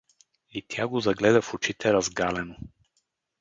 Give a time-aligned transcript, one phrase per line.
[0.53, 2.55] И тя го загледа в очите разгалено.